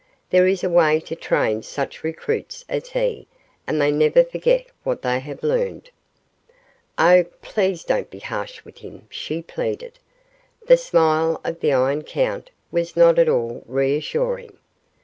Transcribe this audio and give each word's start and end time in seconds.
There 0.31 0.47
is 0.47 0.63
a 0.63 0.67
way 0.67 0.99
to 1.01 1.15
train 1.15 1.61
such 1.61 2.03
recruits 2.03 2.65
as 2.67 2.89
he, 2.89 3.27
and 3.67 3.79
they 3.79 3.91
never 3.91 4.23
forget 4.23 4.65
what 4.83 5.03
they 5.03 5.19
have 5.19 5.43
learned." 5.43 5.91
"Oh, 6.97 7.23
please 7.43 7.83
don't 7.83 8.09
be 8.09 8.17
harsh 8.17 8.65
with 8.65 8.79
him," 8.79 9.05
she 9.11 9.43
pleaded. 9.43 9.99
The 10.65 10.77
smile 10.77 11.39
of 11.43 11.59
the 11.59 11.73
Iron 11.73 12.01
Count 12.01 12.49
was 12.71 12.97
not 12.97 13.19
at 13.19 13.29
all 13.29 13.61
reassuring. 13.67 14.57